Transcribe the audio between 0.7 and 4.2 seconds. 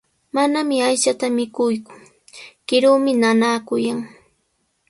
aychata mikuuku, kiruumi nanaakullan.